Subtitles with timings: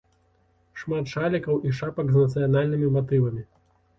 [0.83, 3.45] Шмат шалікаў і шапак з нацыянальнымі матывамі.